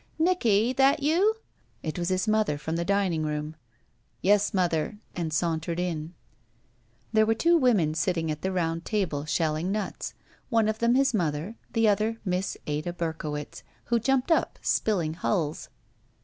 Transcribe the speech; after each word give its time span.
•'Nicky, 0.19 0.75
that 0.77 1.03
you?" 1.03 1.35
It 1.83 1.99
was 1.99 2.09
his 2.09 2.27
mother, 2.27 2.57
from 2.57 2.75
the 2.75 2.83
dining 2.83 3.21
roonL 3.21 3.53
Yes, 4.23 4.51
mother," 4.51 4.97
and 5.15 5.31
sauntered 5.31 5.79
in. 5.79 5.91
2S7 6.07 6.07
ROULETTE 6.07 6.11
There 7.13 7.25
were 7.27 7.35
two 7.35 7.55
women 7.59 7.93
sitting 7.93 8.31
at 8.31 8.41
the 8.41 8.51
round 8.51 8.83
table, 8.83 9.25
shelling 9.25 9.71
nuts. 9.71 10.15
One 10.49 10.67
of 10.67 10.79
them 10.79 10.95
his 10.95 11.13
mother, 11.13 11.53
the 11.73 11.87
other 11.87 12.17
Miss 12.25 12.57
Ada 12.65 12.93
Berkowitz, 12.93 13.61
who 13.93 13.99
jumped 13.99 14.31
up, 14.31 14.57
spilling 14.63 15.13
hulls. 15.13 15.69